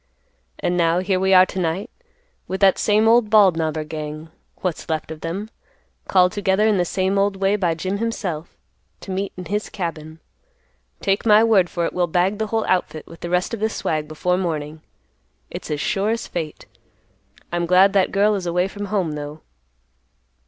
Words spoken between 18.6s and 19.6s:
from home, though."